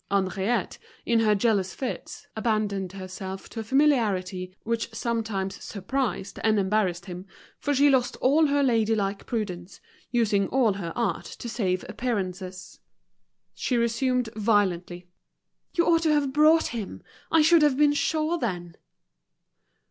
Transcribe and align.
Henriette, 0.09 0.79
in 1.05 1.19
her 1.19 1.35
jealous 1.35 1.75
fits, 1.75 2.25
abandoned 2.35 2.93
herself 2.93 3.47
to 3.49 3.59
a 3.59 3.63
familiarity 3.63 4.51
which 4.63 4.91
sometimes 4.95 5.63
surprised 5.63 6.39
and 6.43 6.57
embarrassed 6.57 7.05
him, 7.05 7.27
for 7.59 7.71
she 7.75 7.87
lost 7.87 8.15
all 8.19 8.47
her 8.47 8.63
lady 8.63 8.95
like 8.95 9.27
prudence, 9.27 9.79
using 10.09 10.47
all 10.47 10.73
her 10.73 10.91
art 10.95 11.25
to 11.25 11.47
save 11.47 11.85
appearances. 11.87 12.79
She 13.53 13.77
resumed 13.77 14.29
violently, 14.35 15.07
"You 15.75 15.85
ought 15.85 16.01
to 16.01 16.13
have 16.13 16.33
brought 16.33 16.69
him. 16.73 17.03
I 17.31 17.43
should 17.43 17.61
have 17.61 17.77
been 17.77 17.93
sure 17.93 18.39
then." 18.39 18.77